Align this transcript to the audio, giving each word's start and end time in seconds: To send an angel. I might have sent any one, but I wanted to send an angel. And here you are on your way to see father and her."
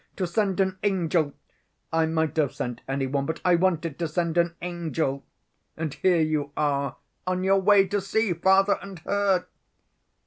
To 0.15 0.25
send 0.25 0.59
an 0.59 0.79
angel. 0.81 1.33
I 1.93 2.07
might 2.07 2.35
have 2.37 2.55
sent 2.55 2.81
any 2.87 3.05
one, 3.05 3.27
but 3.27 3.39
I 3.45 3.53
wanted 3.53 3.99
to 3.99 4.07
send 4.07 4.35
an 4.35 4.55
angel. 4.59 5.23
And 5.77 5.93
here 5.93 6.19
you 6.21 6.51
are 6.57 6.95
on 7.27 7.43
your 7.43 7.59
way 7.61 7.85
to 7.89 8.01
see 8.01 8.33
father 8.33 8.79
and 8.81 8.97
her." 8.97 9.45